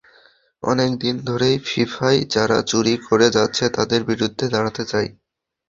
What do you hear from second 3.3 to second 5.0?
যাচ্ছে, তাদের বিরুদ্ধে দাঁড়াতে